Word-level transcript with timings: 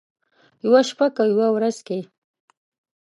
یوه 0.63 0.81
شپه 0.89 1.07
که 1.15 1.23
یوه 1.31 1.47
ورځ 1.55 1.77
کې، 1.87 1.99